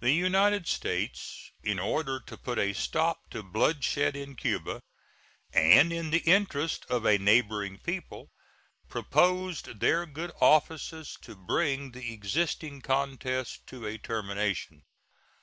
The 0.00 0.12
United 0.12 0.66
States, 0.66 1.50
in 1.62 1.78
order 1.78 2.18
to 2.20 2.38
put 2.38 2.58
a 2.58 2.72
stop 2.72 3.28
to 3.32 3.42
bloodshed 3.42 4.16
in 4.16 4.34
Cuba, 4.34 4.80
and 5.52 5.92
in 5.92 6.10
the 6.10 6.20
interest 6.20 6.86
of 6.88 7.04
a 7.04 7.18
neighboring 7.18 7.76
people, 7.76 8.30
proposed 8.88 9.80
their 9.80 10.06
good 10.06 10.32
offices 10.40 11.18
to 11.20 11.36
bring 11.36 11.90
the 11.92 12.14
existing 12.14 12.80
contest 12.80 13.66
to 13.66 13.84
a 13.84 13.98
termination. 13.98 14.84